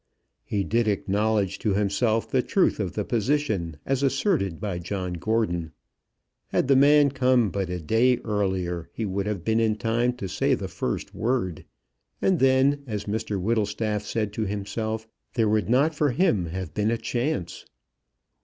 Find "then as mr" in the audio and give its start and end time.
12.39-13.39